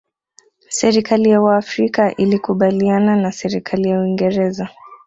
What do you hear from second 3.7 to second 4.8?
ya uingereza